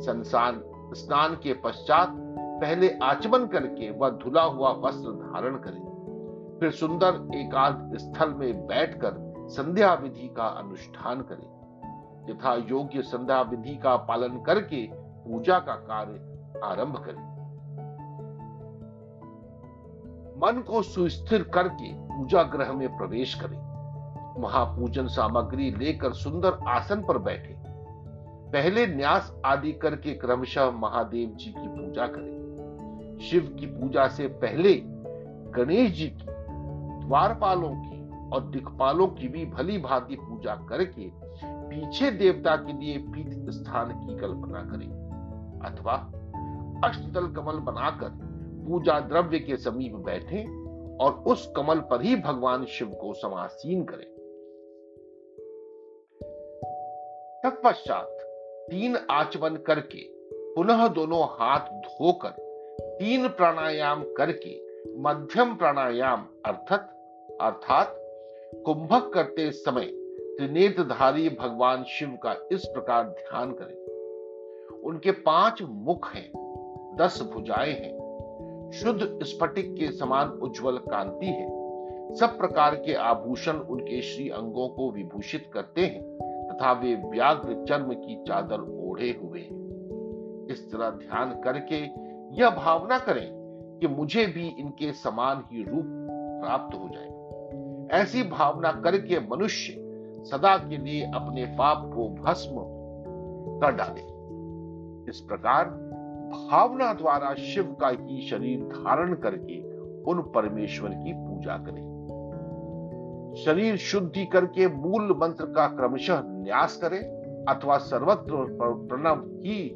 संसार 0.00 0.62
स्नान 0.94 1.34
के 1.34 1.52
पश्चात 1.54 2.08
पहले 2.60 2.98
आचमन 3.02 3.46
करके 3.46 3.90
वह 3.90 4.10
धुला 4.10 4.42
हुआ 4.42 4.70
वस्त्र 4.70 5.10
धारण 5.10 5.56
करे। 5.56 5.96
फिर 6.60 6.70
सुंदर 6.70 7.36
एकांत 7.36 7.96
स्थल 7.96 8.34
में 8.34 8.66
बैठकर 8.66 9.32
संध्या 9.48 9.94
विधि 9.94 10.34
का 10.36 10.46
अनुष्ठान 10.46 11.20
करे। 11.20 11.56
यथा 12.32 12.54
योग्य 12.54 13.02
संध्या 13.02 13.40
विधि 13.40 13.76
का 13.76 13.96
पालन 13.96 14.42
करके 14.42 14.86
पूजा 14.94 15.58
का 15.58 15.74
कार्य 15.74 16.12
आरंभ 16.64 16.96
करे। 16.96 17.36
मन 20.36 20.62
को 20.62 20.82
सुस्थिर 20.82 21.42
करके 21.42 21.92
पूजा 21.94 22.42
ग्रह 22.42 22.72
में 22.72 22.96
प्रवेश 22.96 23.34
करें। 23.34 23.66
महापूजन 24.42 25.06
सामग्री 25.06 25.70
लेकर 25.70 26.12
सुंदर 26.12 26.58
आसन 26.68 27.04
पर 27.04 27.18
बैठे। 27.18 27.65
पहले 28.46 28.86
न्यास 28.86 29.40
आदि 29.44 29.72
करके 29.72 30.14
क्रमशः 30.14 30.70
महादेव 30.70 31.28
जी 31.28 31.50
की 31.50 31.68
पूजा 31.68 32.06
करें। 32.06 33.18
शिव 33.22 33.56
की 33.60 33.66
पूजा 33.66 34.08
से 34.08 34.26
पहले 34.28 34.82
गणेश 35.52 35.92
जी 35.92 36.06
की, 36.06 36.26
द्वारपालों 37.06 37.72
की 37.76 37.96
और 38.30 38.42
दिखपालों 38.42 39.08
की 39.08 39.28
भी 39.28 39.46
भली 39.46 39.78
भांति 39.78 40.16
पूजा 40.16 40.54
करके 40.68 41.10
पीछे 41.44 42.10
देवता 42.10 42.56
के 42.56 42.72
लिए 42.72 42.98
पीठ 42.98 43.50
स्थान 43.50 43.92
की 43.92 44.16
कल्पना 44.16 44.60
करें। 44.62 45.06
अथवा 45.64 45.94
अष्टदल 46.84 47.26
कमल 47.26 47.58
बनाकर 47.58 48.08
पूजा 48.68 49.00
द्रव्य 49.00 49.38
के 49.38 49.56
समीप 49.56 49.94
बैठे 49.94 50.42
और 51.04 51.12
उस 51.12 51.52
कमल 51.56 51.78
पर 51.80 52.02
ही 52.02 52.16
भगवान 52.16 52.64
शिव 52.64 52.88
को 52.88 53.12
समासीन 53.12 53.84
करें। 53.84 54.16
तत्पश्चात 57.44 58.15
तीन 58.70 58.96
आचमन 59.10 59.56
करके 59.56 59.98
पुनः 60.54 60.88
दोनों 60.88 61.24
हाथ 61.24 61.60
धोकर 61.60 62.30
तीन 62.80 63.28
प्राणायाम 63.28 64.04
करके 64.16 64.54
मध्यम 64.98 65.54
प्राणायाम 65.54 66.26
अर्थात 66.46 66.80
अर्थात 67.40 67.94
कुंभक 68.64 69.10
करते 69.14 69.50
समय 69.50 69.84
त्रिनेत्रधारी 70.36 71.28
भगवान 71.28 71.84
शिव 71.84 72.18
का 72.22 72.34
इस 72.52 72.64
प्रकार 72.64 73.04
ध्यान 73.04 73.52
करें। 73.52 74.80
उनके 74.80 75.10
पाँच 75.10 75.62
मुख 75.62 76.14
हैं, 76.14 76.30
दस 76.96 77.22
भुजाएँ 77.32 77.72
हैं, 77.72 78.70
शुद्ध 78.72 79.24
स्फटिक 79.24 79.74
के 79.74 79.92
समान 79.92 80.28
उज्जवल 80.28 80.76
कांति 80.76 81.26
है। 81.26 81.46
सब 82.14 82.38
प्रकार 82.38 82.74
के 82.74 82.94
आभूषण 82.94 83.52
उनके 83.52 84.02
श्री 84.02 84.28
अंगों 84.28 84.68
को 84.68 84.90
विभूषित 84.90 85.50
करते 85.54 85.80
हैं। 85.80 86.16
तथा 86.56 86.72
वे 86.72 86.94
व्याघ्र 86.94 87.64
चर्म 87.68 87.92
की 87.94 88.24
चादर 88.28 88.60
ओढ़े 88.60 89.20
हुए। 89.22 89.40
इस 90.50 90.72
तरह 90.72 90.90
ध्यान 90.90 91.40
करके 91.44 91.78
यह 92.42 92.50
भावना 92.50 92.98
करें 92.98 93.28
कि 93.80 93.86
मुझे 93.86 94.26
भी 94.26 94.48
इनके 94.48 94.92
समान 94.92 95.44
ही 95.52 95.62
रूप 95.62 95.84
प्राप्त 96.42 96.76
हो 96.76 96.88
जाए। 96.92 97.16
ऐसी 98.02 98.22
भावना 98.22 98.72
करके 98.72 99.18
मनुष्य 99.18 99.72
सदा 100.24 100.56
के 100.56 100.76
लिए 100.76 101.02
अपने 101.02 101.44
पाप 101.44 101.90
को 101.94 102.08
भस्म 102.08 102.52
कर 103.60 103.72
डाले। 103.72 104.16
इस 105.10 105.20
प्रकार 105.20 105.64
भावना 106.26 106.92
द्वारा 106.92 107.34
शिव 107.34 107.76
का 107.80 107.88
ही 107.88 108.28
शरीर 108.30 108.60
धारण 108.60 109.14
करके 109.14 109.60
उन 110.02 110.22
परमेश्वर 110.34 110.90
की 110.90 111.12
पूजा 111.12 111.58
करें। 111.58 111.96
शरीर 113.44 113.76
शुद्धि 113.76 114.24
करके 114.26 114.68
मूल 114.68 115.18
मंत्र 115.20 115.44
का 115.44 115.66
क्रमशः 115.66 116.35
न्यास 116.46 116.76
करें 116.76 117.44
अथवा 117.48 117.76
सर्वत्र 117.78 118.44
प्रणव 118.88 119.16
की 119.16 119.68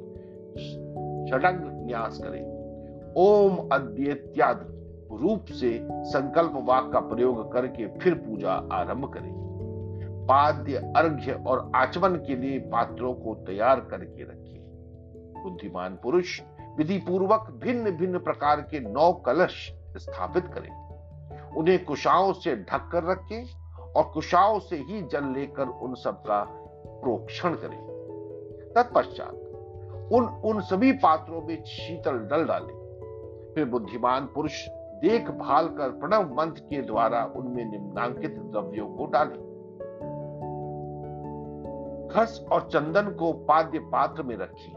षडंग 1.30 1.86
न्यास 1.86 2.18
करें। 2.18 2.42
ओम 3.16 3.68
अद्य 3.72 4.10
इत्यादि 4.10 4.76
रूप 5.16 5.44
से 5.44 5.78
संकल्प 5.84 6.52
वाक 6.54 6.90
का 6.92 7.00
प्रयोग 7.00 7.52
करके 7.52 7.86
फिर 7.98 8.14
पूजा 8.14 8.52
आरंभ 8.72 9.12
करें। 9.14 9.32
पाद्य 10.28 10.76
अर्घ्य 10.96 11.32
और 11.46 11.70
आचमन 11.76 12.16
के 12.16 12.36
लिए 12.36 12.58
पात्रों 12.58 13.14
को 13.14 13.34
तैयार 13.34 13.80
करके 13.80 14.22
रखें। 14.22 14.60
बुद्धिमान 15.42 15.98
पुरुष 16.02 16.40
विधि 16.78 16.98
पूर्वक 16.98 17.50
भिन्न 17.62 17.90
भिन्न 17.90 18.18
प्रकार 18.18 18.60
के 18.60 18.80
नौ 18.80 19.12
कलश 19.12 19.72
स्थापित 19.96 20.46
करें। 20.46 20.70
उन्हें 21.56 21.84
कुशाओं 21.84 22.32
से 22.32 22.56
ढक 22.56 22.88
कर 22.92 23.04
रखें। 23.04 23.44
और 23.97 24.11
कुशाओं 24.14 24.59
से 24.59 24.76
ही 24.76 25.02
जल 25.02 25.25
लेकर 25.25 25.68
उन 25.68 25.94
सब 25.94 26.23
का 26.23 26.44
प्रोक्षण 26.87 27.54
करें। 27.54 27.90
तत्पश्चात 28.76 29.47
उन 30.12 30.25
उन 30.25 30.61
सभी 30.61 30.92
पात्रों 30.92 31.42
में 31.42 31.64
शीतल 31.64 32.12
डल 32.12 32.44
डालें। 32.44 32.80
फिर 33.54 33.64
बुद्धिमान 33.64 34.28
पुरुष 34.35 34.68
देखभाल 35.02 35.68
कर 35.68 35.90
प्रणव 35.90 36.35
मंत्र 36.35 36.61
के 36.61 36.82
द्वारा 36.82 37.32
उनमें 37.37 37.64
निम्नांकित 37.64 38.38
द्रव्यों 38.38 38.87
को 38.87 39.06
डालें। 39.06 39.50
खस 42.12 42.47
और 42.52 42.68
चंदन 42.73 43.11
को 43.11 43.32
पाद्य 43.32 43.78
पात्र 43.78 44.23
में 44.23 44.37
रखी। 44.37 44.73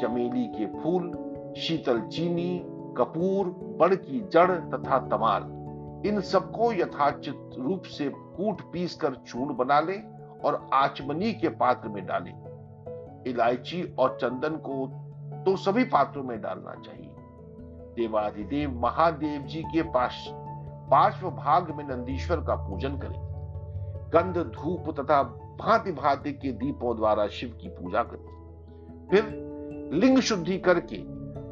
चमेली 0.00 0.46
के 0.46 0.66
फूल, 0.66 1.12
शीतल 1.56 2.00
चीनी, 2.00 2.62
कपूर, 2.68 3.46
बड़ 3.78 3.94
की 3.94 4.20
जड़ 4.20 4.50
तथा 4.50 4.98
तमाल 4.98 5.55
इन 6.04 6.20
सबको 6.20 6.72
यथाचित 6.72 7.50
रूप 7.58 7.82
से 7.82 8.08
कूट 8.08 8.60
पीस 8.72 8.94
कर 8.94 9.14
चूर्ण 9.26 9.56
बना 9.56 9.80
ले 9.80 9.96
और 10.44 10.68
आचमनी 10.74 11.32
के 11.32 11.48
पात्र 11.48 11.88
में 11.88 12.04
डाले। 12.06 12.30
इलायची 13.30 13.82
और 13.98 14.16
चंदन 14.20 14.56
को 14.56 14.86
तो 15.44 15.56
सभी 15.56 15.84
पात्रों 15.84 16.22
में 16.22 16.40
डालना 16.40 16.74
चाहिए। 16.74 17.10
देवाधिदेव 17.96 18.78
महादेव 18.80 19.42
जी 19.42 19.62
के 19.62 19.82
पास 19.82 20.24
पार्श्व 20.90 21.30
भाग 21.30 21.70
में 21.70 21.84
नंदीश्वर 21.84 22.36
का 22.36 22.54
पूजन 22.56 22.96
करें। 22.96 23.20
गंध, 24.14 24.36
धूप 24.36 25.00
तथा 25.00 25.22
भांति 25.60 25.92
भांति 25.92 26.32
के 26.32 26.52
दीपों 26.52 26.96
द्वारा 26.96 27.26
शिव 27.26 27.58
की 27.60 27.68
पूजा 27.68 28.02
करें। 28.02 29.08
फिर 29.10 29.24
लिंग 29.92 30.18
शुद्धि 30.18 30.58
करके 30.58 30.96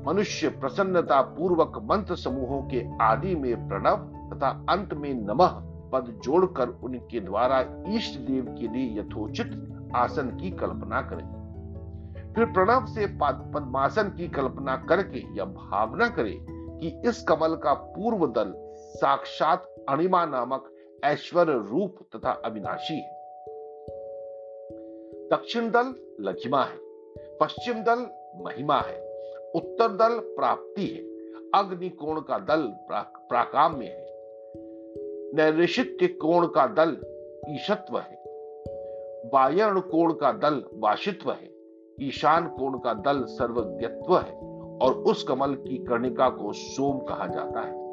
मनुष्य 0.04 0.48
प्रसन्नता 0.48 1.20
पूर्वक 1.20 1.78
मंत्र 1.82 2.16
समूहों 2.16 2.62
के 2.62 2.82
आदि 3.02 3.34
में 3.34 3.68
प्रणव 3.68 3.96
तथा 4.32 4.66
अंत 4.70 4.94
में 4.94 5.14
नमः 5.14 5.60
पद 5.90 6.20
जोड़कर 6.24 6.68
उनके 6.68 7.20
द्वारा 7.20 7.60
इष्ट 7.88 8.18
देव 8.18 8.44
के 8.58 8.68
लिए 8.68 9.00
यथोचित 9.00 9.52
आसन 9.96 10.28
की 10.36 10.50
कल्पना 10.50 11.02
करें। 11.02 12.32
फिर 12.34 12.44
प्रणव 12.44 12.86
से 12.86 13.06
पद्मासन 13.06 14.08
की 14.08 14.28
कल्पना 14.28 14.76
करके 14.76 15.38
यह 15.38 15.44
भावना 15.44 16.08
करें 16.08 16.46
कि 16.78 17.02
इस 17.08 17.22
कमल 17.22 17.56
का 17.56 17.74
पूर्व 17.74 18.26
दल 18.26 18.52
साक्षात 18.76 19.74
अणिमा 19.88 20.26
नामक 20.26 20.70
ऐश्वर्य 21.04 21.52
रूप 21.52 21.98
तथा 22.16 22.30
अविनाशी 22.44 22.94
है। 22.94 23.14
दक्षिण 25.28 25.70
दल 25.70 25.94
लघिमा 26.20 26.64
है, 26.64 26.78
पश्चिम 27.40 27.74
दल 27.74 28.06
महिमा 28.44 28.80
है। 28.80 29.13
उत्तर 29.54 29.88
दल 29.88 30.18
प्राप्ति 30.18 30.86
है, 30.86 31.02
अग्नि 31.54 31.88
कोण 31.88 32.20
का 32.20 32.38
दल 32.38 32.74
प्राकाम्य 32.92 33.86
है। 33.86 34.06
नैऋषित्य 35.34 36.06
कोण 36.06 36.46
का 36.46 36.66
दल 36.66 36.96
ईशत्व 37.48 37.98
है। 37.98 38.24
वायर्ण 39.34 39.80
कोण 39.80 40.12
का 40.12 40.32
दल 40.32 40.64
वाशित्व 40.74 41.32
है। 41.32 41.54
ईशान 42.00 42.48
कोण 42.48 42.78
का 42.78 42.94
दल 42.94 43.24
सर्वज्ञत्व 43.24 44.18
है 44.18 44.32
और 44.78 44.94
उस 44.94 45.22
कमल 45.22 45.54
की 45.54 45.78
कर्णिका 45.78 46.28
को 46.28 46.52
सोम 46.52 46.98
कहा 46.98 47.26
जाता 47.26 47.60
है। 47.60 47.84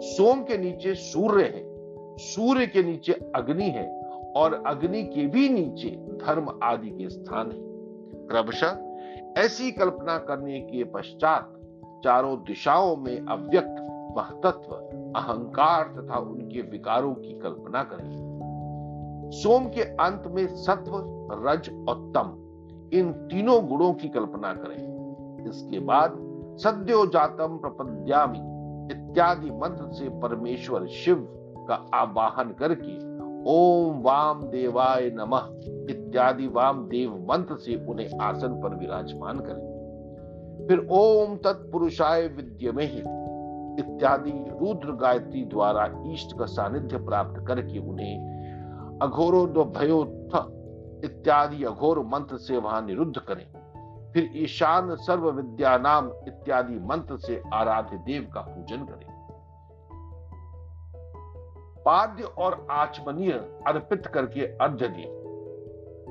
सोम 0.00 0.42
के 0.42 0.58
नीचे 0.58 0.94
सूर्य 0.94 1.44
है, 1.44 1.72
सूर्य 2.18 2.66
के 2.66 2.82
नीचे 2.82 3.12
अग्नि 3.12 3.68
है 3.68 4.02
और 4.36 4.62
अग्नि 4.66 5.02
के 5.02 5.26
भी 5.26 5.48
नीचे 5.48 5.90
धर्म 5.96 6.58
आदि 6.62 6.90
के 6.90 7.08
स्थान 7.08 7.52
है। 7.52 7.58
क्रमशः 8.26 8.91
ऐसी 9.38 9.72
कल्पना 9.72 10.18
करने 10.18 10.60
के 10.60 10.84
पश्चात 10.84 11.52
चारों 12.04 12.36
दिशाओं 12.38 12.96
में 12.96 13.26
अव्यक्त, 13.26 13.76
महतत्व, 14.16 14.74
अहंकार 15.16 15.84
तथा 15.84 16.18
उनके 16.18 16.62
विकारों 16.62 17.14
की 17.14 17.40
कल्पना 17.40 17.82
करें। 17.82 19.30
सोम 19.34 19.66
के 19.66 19.82
अंत 19.82 20.22
में 20.26 20.46
सत्व, 20.46 20.92
रज 21.32 21.86
और 21.88 22.12
तम, 22.16 22.38
इन 22.92 23.12
तीनों 23.12 23.66
गुणों 23.66 23.94
की 23.94 24.08
कल्पना 24.08 24.52
करें। 24.52 25.48
इसके 25.48 25.78
बाद 25.78 26.18
सद्यो 26.58 27.06
जातम 27.06 27.58
प्रपद्यामी, 27.58 28.38
इत्यादि 28.94 29.50
मंत्र 29.50 29.92
से 29.92 30.08
परमेश्वर 30.08 30.86
शिव 30.86 31.28
का 31.68 31.74
आवाहन 31.94 32.50
करके 32.50 33.12
ओम 33.50 34.02
वाम 34.02 34.42
देवाय 34.42 35.10
नमः 35.14 35.42
इत्यादि 36.12 36.46
वाम 36.46 36.84
देव 36.88 37.12
मंत्र 37.28 37.56
से 37.56 37.74
उन्हें 37.86 38.18
आसन 38.20 38.60
पर 38.60 38.74
विराजमान 38.74 39.38
करें। 39.40 40.66
फिर 40.68 40.86
ओम 40.90 41.36
तत्पुरुषाय 41.36 42.26
विद्यमे 42.28 42.84
इत्यादि 42.84 44.30
रुद्र 44.30 44.92
गायत्री 44.92 45.44
द्वारा 45.44 45.86
ईष्ट 46.06 46.38
का 46.38 46.46
सानिध्य 46.46 46.98
प्राप्त 46.98 47.44
करके 47.46 47.78
उन्हें 47.78 48.98
अघोरो 49.02 49.44
इत्यादि 51.04 51.64
अघोर 51.64 52.00
मंत्र 52.06 52.36
से 52.38 52.56
वहाँ 52.56 52.82
निरुद्ध 52.82 53.18
करें। 53.18 53.46
फिर 54.12 54.30
ईशान 54.36 54.94
सर्व 54.96 55.30
विद्या 55.30 55.76
नाम 55.78 56.10
इत्यादि 56.28 56.78
मंत्र 56.84 57.16
से 57.16 57.42
आराध्य 57.54 57.96
देव 57.96 58.28
का 58.34 58.40
पूजन 58.40 58.84
करें। 58.84 59.10
पाद्य 61.84 62.24
और 62.38 62.66
आचमनीय 62.70 63.32
अर्पित 63.66 64.06
करके 64.06 64.46
अर्घ्य 64.56 64.88
दिए 64.88 65.18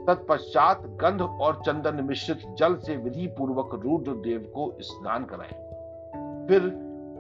तत्पश्चात 0.08 0.82
गंध 1.02 1.22
और 1.22 1.62
चंदन 1.66 2.04
मिश्रित 2.04 2.42
जल 2.58 2.76
से 2.76 2.96
विधि 2.98 3.28
पूर्वक 3.28 3.70
रुद्र 3.86 4.12
देव 4.12 4.52
को 4.56 4.72
स्नान 4.82 5.26
कराएँ। 5.26 5.52
फिर 6.48 6.70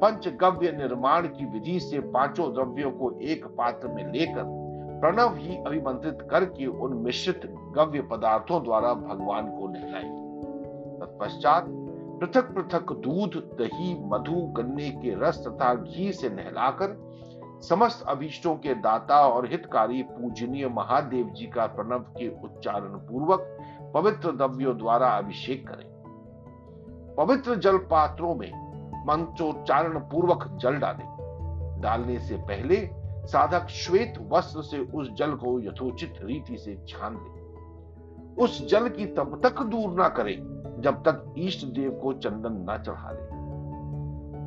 पंचगव्य 0.01 0.71
निर्माण 0.71 1.27
की 1.27 1.45
विधि 1.45 1.79
से 1.79 2.00
पाँचों 2.00 2.53
द्रव्यों 2.53 2.91
को 2.91 3.11
एक 3.21 3.45
पात्र 3.57 3.88
में 3.88 4.11
लेकर 4.11 4.43
प्रणव 5.01 5.35
ही 5.35 5.57
अभिमंत्रित 5.57 6.27
करके 6.31 6.65
उन 6.65 6.93
मिश्रित 6.93 7.41
गव्य 7.75 8.01
पदार्थों 8.01 8.63
द्वारा 8.63 8.93
भगवान 8.93 9.47
को 9.47 9.67
नहलाए। 9.67 10.09
तत्पश्चात 11.00 11.65
पृथक 11.67 12.51
पृथक 12.53 12.91
दूध, 12.93 13.35
दही, 13.57 13.93
मधु, 14.03 14.41
गन्ने 14.53 14.89
के 14.89 15.13
रस 15.21 15.43
तथा 15.47 15.73
घी 15.75 16.11
से 16.13 16.29
नहलाकर 16.29 16.97
समस्त 17.62 18.06
अभिष्टों 18.08 18.56
के 18.56 18.74
दाता 18.74 19.27
और 19.27 19.46
हितकारी 19.48 20.03
पूजनीय 20.03 20.68
महादेव 20.68 21.30
जी 21.30 21.46
का 21.46 21.65
प्रणव 21.65 22.00
के 22.00 22.27
उच्चारण 22.44 22.89
पूर्वक 22.89 23.58
पवित्र 23.94 24.32
द्रव्यों 24.32 24.77
द्वारा 24.77 25.08
अभिषेक 25.08 25.68
करें। 25.68 25.86
पवित्र 27.18 27.56
जल 27.56 27.77
पात्रों 27.77 28.36
में 28.36 28.51
मंत्रोच्चारण 29.08 30.00
पूर्वक 30.00 30.58
जल 30.62 30.75
डालें। 30.75 31.82
डालने 31.82 32.20
से 32.20 32.38
पहले 32.38 32.89
साधक 33.27 33.68
श्वेत 33.70 34.13
वस्त्र 34.32 34.62
से 34.62 34.80
उस 34.80 35.13
जल 35.13 35.32
को 35.32 35.60
यथोचित 35.60 36.13
रीति 36.24 36.58
से 36.58 36.86
छान 36.88 37.13
ले। 37.15 37.41
उस 38.44 38.68
जल 38.68 38.89
की 38.89 39.06
तब 39.06 39.41
तक 39.44 39.62
दूर 39.62 39.94
ना 39.94 40.10
करें 40.10 40.38
जब 40.80 41.03
तक 41.03 41.34
ईष्ट 41.38 41.65
देव 41.65 41.91
को 41.91 42.13
चंदन 42.13 42.65
न 42.70 42.84
चढ़ा 42.84 43.12
ले। 43.12 43.40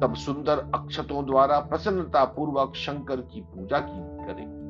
तब 0.02 0.14
सुंदर 0.14 0.58
अक्षतों 0.58 1.26
द्वारा 1.26 1.58
प्रसन्नता 1.58 2.24
पूर्वक 2.24 2.74
शंकर 2.74 3.16
की 3.16 3.40
पूजा 3.40 3.78
की 3.78 4.26
करें। 4.26 4.64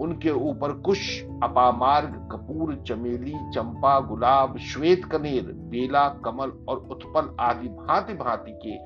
उनके 0.00 0.30
ऊपर 0.30 0.72
कुश 0.72 1.24
अपामार्ग 1.24 2.28
कपूर, 2.32 2.74
चमेली, 2.88 3.32
चंपा, 3.32 4.00
गुलाब, 4.00 4.58
श्वेत 4.58 5.04
कनेर, 5.04 5.42
बेला, 5.42 6.08
कमल 6.08 6.52
और 6.68 6.78
उत्पल 6.78 7.36
आदि 7.40 7.68
भांति 7.68 8.14
भांति 8.14 8.52
के 8.52 8.76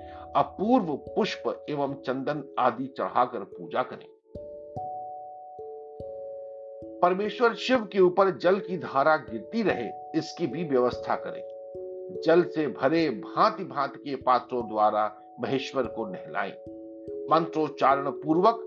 अपूर्व 0.41 0.85
पुष्प 0.87 1.67
एवं 1.69 1.95
चंदन 1.95 2.55
आदि 2.59 2.87
चढ़ाकर 2.99 3.39
पूजा 3.39 3.83
करें। 3.83 4.07
परमेश्वर 7.01 7.55
शिव 7.55 7.89
के 7.93 8.01
ऊपर 8.01 8.31
जल 8.39 8.59
की 8.59 8.79
धारा 8.79 9.17
गिरती 9.17 9.63
रहे, 9.63 10.19
इसकी 10.19 10.47
भी 10.47 10.65
व्यवस्था 10.65 11.15
करें। 11.17 11.43
जल 12.25 12.43
से 12.43 12.67
भरे 12.67 13.11
भांति 13.11 13.65
भांति 13.65 14.11
के 14.11 14.17
पात्रों 14.17 14.69
द्वारा 14.69 15.19
महेश्वर 15.41 15.83
को 15.83 16.07
नहलाएँ। 16.07 16.53
मंत्रोच्चारण 17.31 18.11
पूर्वक 18.11 18.61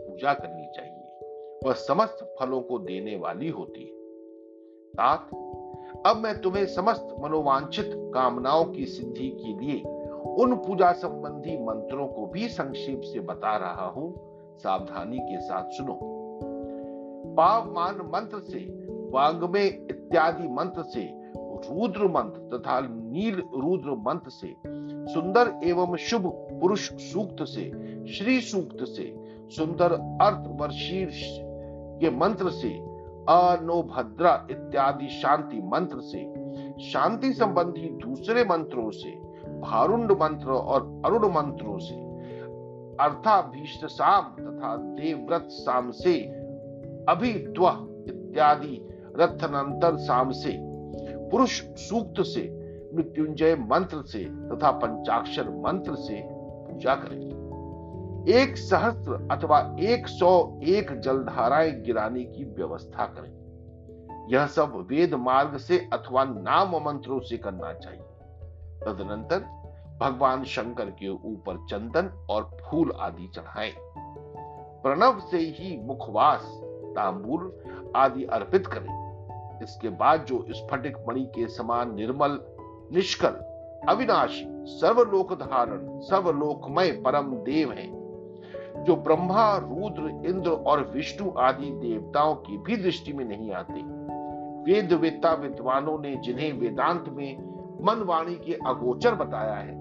पूजा 0.00 0.34
करनी 0.34 0.66
चाहिए। 0.76 1.02
वह 1.66 1.72
समस्त 1.72 2.36
फलों 2.40 2.60
को 2.60 2.78
देने 2.78 3.16
वाली 3.16 3.48
होती 3.48 3.80
है। 3.80 3.96
तात 4.92 5.28
अब 6.06 6.16
मैं 6.16 6.40
तुम्हें 6.40 6.66
समस्त 6.66 7.08
मनोवांछित 7.20 7.90
कामनाओं 7.94 8.64
की 8.64 8.86
सिद्धि 8.86 9.28
के 9.28 9.66
लिए 9.66 9.82
उन 10.42 10.54
पूजा 10.56 10.92
संबंधी 10.92 11.58
मंत्रों 11.64 12.08
को 12.08 12.26
भी 12.26 12.48
संक्षेप 12.48 13.00
से 13.00 13.20
बता 13.20 13.56
रहा 13.56 13.86
हूँ। 13.86 14.14
सावधानी 14.58 15.18
के 15.18 15.40
साथ 15.40 15.64
सुनो। 15.70 16.00
पावमान 17.34 17.94
मंत्र 17.94 18.38
से, 18.38 18.58
वांगमे 19.10 19.66
इत्यादि 19.66 20.48
मंत्र 20.48 20.82
से, 20.82 21.10
रुद्र 21.36 22.08
मंत्र 22.08 22.58
तथा 22.58 22.80
नील 22.80 23.36
रुद्र 23.36 23.90
मंत्र 23.90 24.30
से 24.30 24.54
सुंदर 25.08 25.60
एवं 25.64 25.96
शुभ 25.96 26.26
पुरुष 26.60 26.92
सूक्त 26.92 27.42
से, 27.42 27.70
श्री 28.12 28.40
सूक्त 28.40 28.84
से, 28.84 29.14
सुंदर 29.50 29.92
अर्थ 30.22 30.60
वर्षीर्ष 30.60 31.22
के 32.00 32.10
मंत्र 32.10 32.50
से 32.50 32.68
अनोभद्रा 33.28 34.46
इत्यादि 34.50 35.08
शांति 35.08 35.60
मंत्र 35.64 36.00
से, 36.00 36.46
शांति 36.90 37.32
संबंधी 37.32 37.88
दूसरे 38.04 38.44
मंत्रों 38.44 38.90
से 38.90 39.10
भारुंड 39.60 40.12
मंत्र 40.12 40.50
और 40.50 41.02
अरुण 41.04 41.28
मंत्रों 41.32 41.78
से, 41.78 41.94
अर्थाभीष्ट 43.04 43.86
साम 43.86 44.22
तथा 44.22 44.76
देवव्रत 44.76 45.46
साम 45.50 45.90
से 45.90 46.20
अभिद्व 47.08 47.66
इत्यादि 48.08 48.80
रथनंतर 49.16 49.96
साम 49.96 50.30
से, 50.30 50.58
पुरुष 51.30 51.62
सूक्त 51.62 52.22
से 52.22 52.65
मृत्युंजय 52.94 53.54
मंत्र 53.54 54.02
से 54.02 54.24
तथा 54.24 54.70
पंचाक्षर 54.70 55.48
मंत्र 55.48 55.94
से 55.94 56.22
पूजा 56.26 56.94
करें। 56.94 57.26
एक 58.28 58.56
सहस्त्र 58.56 59.28
अथवा 59.30 59.76
एक 59.80 60.08
सौ 60.08 60.60
एक 60.62 61.00
जलधाराएँ 61.00 61.72
गिराने 61.72 62.24
की 62.24 62.44
व्यवस्था 62.44 63.06
करें। 63.06 64.26
यह 64.30 64.46
सब 64.46 64.86
वेद 64.90 65.14
मार्ग 65.14 65.56
से 65.56 65.78
अथवा 65.78 66.24
नाम 66.24 66.76
मंत्रों 66.76 67.20
से 67.20 67.36
करना 67.36 67.72
चाहिए। 67.72 68.02
तदनंतर 68.86 69.38
भगवान 70.00 70.44
शंकर 70.44 70.84
के 70.84 71.08
ऊपर 71.08 71.66
चंदन 71.70 72.26
और 72.30 72.56
फूल 72.70 72.92
आदि 73.00 73.30
चढ़ाएँ। 73.34 73.72
प्रणव 74.82 75.20
से 75.20 75.38
ही 75.38 75.80
मुखवास, 75.84 76.40
तांबूल 76.96 77.60
आदि 77.96 78.24
अर्पित 78.24 78.66
करें। 78.66 79.06
इसके 79.62 79.88
बाद 79.88 80.24
जो 80.24 80.46
स्फटिक 80.50 80.96
मणि 81.08 81.24
के 81.24 81.48
समान 81.48 81.94
निर्मल 81.94 82.55
निष्कल, 82.92 83.28
अविनाशी 83.88 84.44
सर्वलोक 84.68 85.32
धारण 85.32 86.00
सर्वलोकमय 86.00 86.90
परम 86.90 87.34
देव 87.36 87.72
है, 87.72 87.86
जो 88.84 88.96
ब्रह्मा, 88.96 89.56
रुद्र, 89.56 90.28
इंद्र 90.28 90.50
और 90.50 90.90
विष्णु 90.94 91.30
आदि 91.38 91.70
देवताओं 91.70 92.34
की 92.34 92.58
भी 92.58 92.76
दृष्टि 92.76 93.12
में 93.12 93.24
नहीं 93.24 93.50
आते। 93.52 93.82
वेद 94.62 94.92
वेता 94.92 95.32
विद्वानों 95.34 95.98
ने 95.98 96.16
जिन्हें 96.16 96.52
वेदांत 96.52 97.04
में 97.08 97.38
मन 97.82 98.02
वाणी 98.02 98.34
के 98.34 98.54
अगोचर 98.66 99.14
बताया 99.14 99.54
है, 99.54 99.74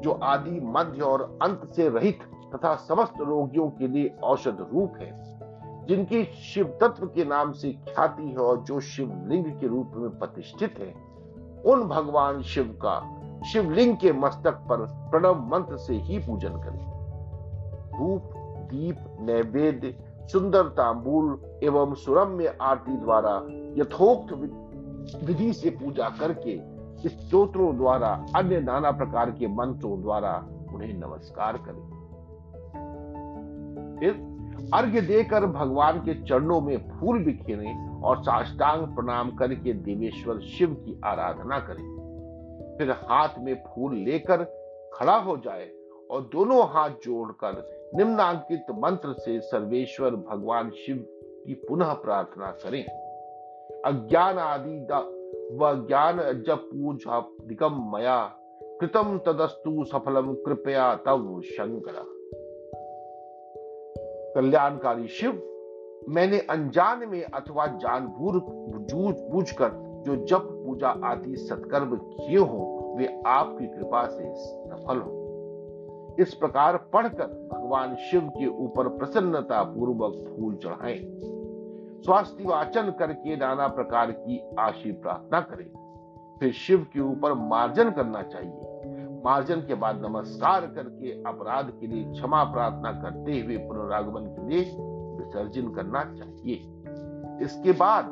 जो 0.00 0.10
आदि 0.10 0.60
मध्य 0.62 1.02
और 1.02 1.38
अंत 1.42 1.70
से 1.76 1.88
रहित 1.88 2.22
तथा 2.54 2.74
समस्त 2.74 3.20
रोगियों 3.20 3.68
के 3.70 3.88
लिए 3.88 4.14
औषध 4.22 4.66
रूप 4.72 4.96
है, 5.00 5.10
जिनकी 5.86 6.24
शिव 6.24 6.78
तत्व 6.80 7.06
के 7.06 7.24
नाम 7.24 7.52
से 7.52 7.72
ख्याति 7.72 8.28
है 8.28 8.36
और 8.36 8.62
जो 8.62 8.80
शिवलिंग 8.80 9.44
के 9.44 9.66
रूप 9.66 9.92
में 9.96 10.10
प्रतिष्ठित 10.10 10.78
है। 10.78 11.05
उन 11.66 11.82
भगवान 11.82 12.42
शिव 12.42 12.78
का 12.84 12.96
शिवलिंग 13.42 13.96
के 13.96 14.12
मस्तक 14.12 14.52
पर 14.52 14.76
प्रणव 15.10 15.46
मंत्र 15.48 15.76
से 15.76 15.94
ही 15.94 16.18
पूजन 16.18 16.48
करें। 16.48 16.84
धूप, 17.98 18.30
दीप, 18.70 18.96
नैवेद्य, 19.20 19.94
सुंदर 20.32 20.62
तांबूल 20.62 21.40
एवं 21.62 21.94
सुरम्य 21.94 22.56
आरती 22.60 22.96
द्वारा 22.96 23.34
यथोक्त 23.82 24.32
विधि 25.24 25.52
से 25.52 25.70
पूजा 25.70 26.08
करके 26.08 26.76
स्त्रोत्रों 27.08 27.76
द्वारा, 27.76 28.26
अन्य 28.36 28.60
नाना 28.60 28.90
प्रकार 28.90 29.30
के 29.30 29.46
मंत्रों 29.46 30.00
द्वारा 30.02 30.34
उन्हें 30.74 30.94
नमस्कार 30.94 31.56
करें। 31.56 31.96
फिर 34.00 34.12
अर्घ्य 34.74 35.00
देकर 35.00 35.46
भगवान 35.46 35.98
के 35.98 36.14
चरणों 36.22 36.60
में 36.60 36.76
फूल 36.90 37.24
बिखेरें 37.24 37.85
और 38.04 38.22
साष्टांग 38.22 38.86
प्रणाम 38.86 39.30
करके 39.30 39.72
देवेश्वर 39.72 40.40
शिव 40.40 40.74
की 40.74 41.00
आराधना 41.04 41.58
करें। 41.58 42.06
फिर 42.78 42.90
हाथ 42.90 43.28
में 43.38 43.54
फूल 43.54 43.94
लेकर 43.94 44.44
खड़ा 44.94 45.16
हो 45.16 45.36
जाए 45.36 45.70
और 46.10 46.20
दोनों 46.20 46.68
हाथ 46.68 46.90
जोड़कर 46.90 47.76
निम्नांकित 47.94 48.66
मंत्र 48.70 49.12
से 49.12 49.40
सर्वेश्वर 49.40 50.10
भगवान 50.10 50.70
शिव 50.70 51.06
की 51.46 51.54
पुनः 51.54 51.92
प्रार्थना 51.92 52.50
करें। 52.50 52.84
अज्ञान 53.84 54.38
आदि 54.38 54.78
व 55.56 55.86
ज्ञान 55.86 56.16
जप 56.16 56.70
पूजा 56.72 57.20
दिकम 57.20 57.92
मया, 57.94 58.36
कृतम 58.62 59.18
तदस्तु 59.18 59.84
सफलम, 59.84 60.34
कृपया 60.34 60.94
तव 60.94 61.40
शंकर। 61.40 62.16
कल्याणकारी 64.34 65.08
शिव 65.08 65.55
मैंने 66.08 66.38
अनजान 66.38 67.08
में 67.08 67.22
अथवा 67.24 67.66
जानबूझ 67.66 68.42
बूझ 69.32 69.50
कर 69.50 69.68
जो 70.06 70.16
जप 70.16 70.64
पूजा 70.66 70.88
आदि 70.88 71.36
सत्कर्म 71.36 71.96
किए 71.96 72.38
हो, 72.38 72.94
वे 72.98 73.22
आपकी 73.26 73.66
कृपा 73.66 74.06
से 74.06 74.34
सफल 74.34 74.98
हो। 74.98 75.22
इस 76.20 76.34
प्रकार 76.34 76.76
पढ़कर 76.76 77.48
भगवान 77.52 77.94
शिव 77.94 78.20
के 78.20 78.46
ऊपर 78.46 78.88
प्रसन्नता 78.88 79.62
पूर्वक 79.62 80.36
फूल 80.36 80.54
चढ़ाएँ। 80.54 81.00
स्वास्थ्य 82.02 82.44
वाचन 82.44 82.94
करके 82.98 83.36
नाना 83.36 83.68
प्रकार 83.68 84.10
की 84.10 84.50
आशी 84.58 84.92
प्रार्थना 84.92 85.40
करें। 85.40 85.86
फिर 86.40 86.52
शिव 86.52 86.86
के 86.92 87.00
ऊपर 87.00 87.34
मार्जन 87.34 87.90
करना 87.90 88.22
चाहिए। 88.22 88.62
मार्जन 89.24 89.60
के 89.60 89.74
बाद 89.74 90.06
नमस्कार 90.06 90.66
करके 90.66 91.22
अपराध 91.22 91.72
के 91.80 91.86
लिए 91.86 92.12
क्षमा 92.12 92.44
प्रार्थना 92.44 92.92
करते 92.92 93.40
हुए 93.40 93.56
पुनरागमन 93.56 94.20
के 94.20 94.48
लिए 94.48 94.85
विसर्जन 95.26 95.68
करना 95.68 96.04
चाहिए। 96.04 96.54
इसके 97.44 97.72
बाद 97.72 98.04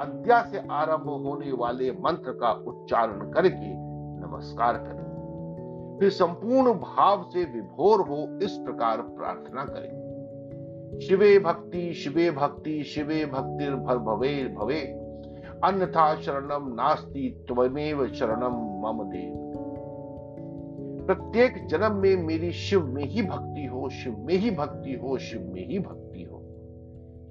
अद्या 0.00 0.42
से 0.42 0.58
आरंभ 0.70 1.06
होने 1.26 1.52
वाले 1.52 1.92
मंत्र 1.92 2.32
का 2.32 2.52
उच्चारण 2.52 3.30
करके 3.30 3.74
नमस्कार 4.26 4.74
करें। 4.78 5.10
फिर 6.00 6.10
संपूर्ण 6.10 6.72
भाव 6.72 7.22
से 7.32 7.44
विभोर 7.44 8.00
हो 8.00 8.38
इस 8.42 8.52
प्रकार 8.52 9.00
प्रार्थना 9.00 9.64
करें। 9.64 10.98
शिवे 11.00 11.38
भक्ति 11.38 11.94
शिवे 11.94 12.30
भक्ति 12.30 12.84
शिवे 12.84 13.26
भक्ति 13.26 13.66
भवे 13.70 14.54
भवे। 14.58 14.80
अन्यथा 15.64 16.14
शरणम 16.14 16.74
नास्ति, 16.74 17.44
त्वमेव 17.48 18.08
शरणम 18.08 18.52
मम 18.86 19.04
देव। 19.04 19.50
प्रत्येक 21.06 21.66
जन्म 21.66 21.92
में 21.92 22.16
मेरी 22.16 22.52
शिव 22.52 22.86
में 22.86 23.04
ही 23.04 23.22
भक्ति 23.22 23.64
हो, 23.66 23.88
शिव 23.88 24.16
में 24.18 24.34
ही 24.34 24.50
भक्ति 24.50 24.92
हो, 24.92 25.18
शिव 25.18 25.50
में 25.54 25.68
ही 25.68 25.78
भक्ति 25.78 26.22
हो। 26.22 26.29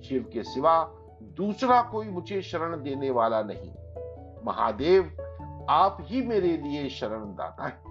शिव 0.04 0.30
के 0.34 0.44
सिवा 0.44 0.92
दूसरा 1.22 1.82
कोई 1.82 2.10
मुझे 2.10 2.42
शरण 2.42 2.84
देने 2.84 3.12
वाला 3.12 3.42
नहीं। 3.42 3.72
महादेव, 4.46 5.18
आप 5.70 5.98
ही 6.02 6.22
मेरे 6.22 6.58
लिए 6.58 6.90
शरण 6.90 7.26
दाता 7.26 7.66
है। 7.68 7.90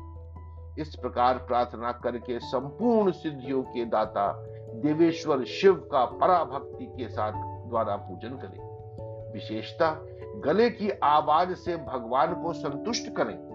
इस 0.79 0.97
प्रकार 0.97 1.39
प्रार्थना 1.39 1.93
करके 1.93 2.39
संपूर्ण 2.39 3.11
सिद्धियों 3.11 3.63
के 3.63 3.85
दाता, 3.85 4.33
देवेश्वर 4.75 5.45
शिव 5.45 5.75
का 5.75 6.05
पराभक्ति 6.05 6.87
के 6.87 7.09
साथ 7.09 7.33
द्वारा 7.69 7.97
पूजन 7.97 8.29
करें। 8.29 8.79
विशेषता 9.33 10.07
गले 10.45 10.71
की 10.71 10.91
आवाज़ 10.91 11.55
से 11.55 11.77
भगवान 11.77 12.35
को 12.35 12.53
संतुष्ट 12.53 13.13
करें। 13.13 13.49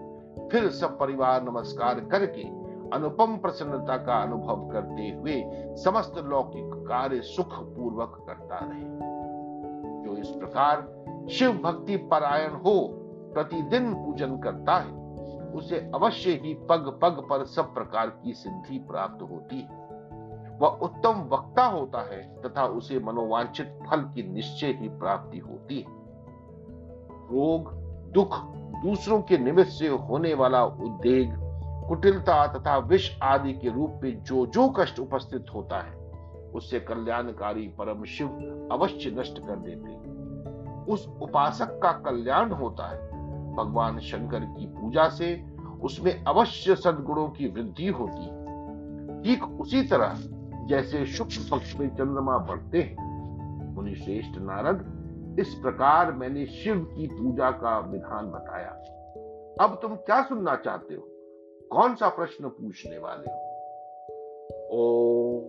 फिर 0.52 0.70
सब 0.70 0.98
परिवार 0.98 1.42
नमस्कार 1.42 2.00
करके 2.00 2.63
अनुपम 2.94 3.36
प्रसन्नता 3.36 3.96
का 3.96 4.22
अनुभव 4.22 4.68
करते 4.72 5.08
हुए 5.10 5.42
समस्त 5.76 6.18
लौकिक 6.18 6.70
कार्य 6.74 7.20
सुख 7.20 7.54
पूर्वक 7.54 8.24
करता 8.26 8.58
रहे। 8.62 9.14
जो 10.04 10.16
इस 10.16 10.28
प्रकार 10.28 11.04
शिव 11.30 11.52
भक्ति 11.52 11.96
परायण 11.96 12.50
हो, 12.50 12.88
प्रतिदिन 13.34 13.94
पूजन 13.94 14.36
करता 14.36 14.78
है, 14.78 15.04
उसे 15.52 15.90
अवश्य 15.94 16.30
ही 16.30 16.54
पग 16.54 16.98
पग 17.02 17.26
पर 17.30 17.44
सब 17.44 17.74
प्रकार 17.74 18.06
की 18.06 18.32
सिद्धि 18.32 18.78
प्राप्त 18.78 19.22
होती 19.22 19.60
है। 19.60 19.84
वह 20.58 20.68
उत्तम 20.68 21.28
वक्ता 21.32 21.64
होता 21.64 22.00
है 22.00 22.42
तथा 22.42 22.64
उसे 22.64 22.98
मनोवांछित 22.98 23.78
फल 23.90 24.00
की 24.00 24.32
निश्चय 24.32 24.66
ही 24.66 24.88
प्राप्ति 24.88 25.38
होती 25.38 25.76
है। 25.76 25.86
रोग, 27.24 27.72
दुख 28.12 28.40
दूसरों 28.84 29.22
के 29.22 29.38
निमित्त 29.38 29.70
से 29.70 29.88
होने 29.88 30.34
वाला 30.34 30.64
उद्वेग 30.64 31.43
कुटिलता 31.88 32.46
तथा 32.46 32.78
विष 32.78 33.18
आदि 33.22 33.52
के 33.52 33.68
रूप 33.68 34.00
में 34.02 34.22
जो 34.22 34.46
जो 34.46 34.68
कष्ट 34.68 34.98
उपस्थित 34.98 35.46
होता 35.54 35.80
है, 35.80 35.94
उससे 36.54 36.80
कल्याणकारी 36.80 37.68
परम 37.68 38.04
शिव 38.04 38.28
अवश्य 38.72 39.10
नष्ट 39.10 39.38
कर 39.38 39.56
देते 39.56 40.14
उस 40.92 41.08
उपासक 41.22 41.80
का 41.82 41.92
कल्याण 41.92 42.52
होता 42.52 42.86
है। 42.86 42.98
भगवान 43.54 43.98
शंकर 43.98 44.40
की 44.40 44.66
पूजा 44.66 45.08
से 45.08 45.44
उसमें 45.82 46.24
अवश्य 46.24 46.76
सदगुणों 46.76 47.28
की 47.28 47.48
वृद्धि 47.48 47.86
होती 47.86 48.24
है। 48.24 48.44
ठीक 49.22 49.44
उसी 49.44 49.82
तरह 49.82 50.14
जैसे 50.66 51.06
शुक्ल 51.06 51.48
पक्ष 51.50 51.76
में 51.76 51.88
चंद्रमा 51.88 52.38
बढ़ते 52.38 52.82
हैं 52.82 53.74
मुनि 53.74 53.94
श्रेष्ठ 53.94 54.38
नारद, 54.38 54.94
इस 55.40 55.54
प्रकार 55.54 56.12
मैंने 56.12 56.46
शिव 56.46 56.80
की 56.96 57.06
पूजा 57.06 57.50
का 57.50 57.78
विधान 57.78 58.26
बताया। 58.26 58.70
अब 59.64 59.78
तुम 59.82 59.94
क्या 59.94 60.22
सुनना 60.22 60.56
चाहते 60.56 60.94
हो? 60.94 61.08
कौन 61.72 61.94
सा 61.94 62.08
प्रश्न 62.08 62.48
पूछने 62.48 62.98
वाले 62.98 63.30
हो? 63.30 63.50
ओ 64.70 65.40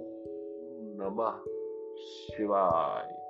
नमः 0.97 1.37
शिवाय। 2.01 3.24